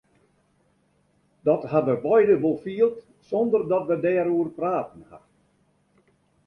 Dat 1.47 1.61
ha 1.71 1.79
we 1.87 1.95
beide 2.07 2.35
wol 2.43 2.57
field 2.65 2.97
sonder 3.29 3.61
dat 3.71 3.87
we 3.89 3.95
dêroer 4.03 4.49
praten 4.59 5.01
ha. 5.09 5.19